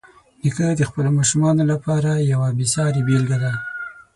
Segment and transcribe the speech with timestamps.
[0.41, 3.53] نیکه د خپلو ماشومانو لپاره یوه بېسارې بېلګه ده.